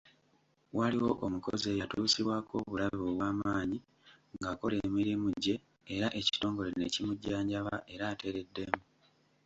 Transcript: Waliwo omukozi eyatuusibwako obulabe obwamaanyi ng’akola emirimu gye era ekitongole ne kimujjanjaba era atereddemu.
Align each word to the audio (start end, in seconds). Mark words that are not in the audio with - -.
Waliwo 0.77 1.11
omukozi 1.25 1.65
eyatuusibwako 1.69 2.53
obulabe 2.61 2.99
obwamaanyi 3.11 3.77
ng’akola 4.35 4.75
emirimu 4.87 5.27
gye 5.43 5.55
era 5.95 6.07
ekitongole 6.19 6.69
ne 6.75 6.87
kimujjanjaba 6.93 7.75
era 7.93 8.03
atereddemu. 8.13 8.79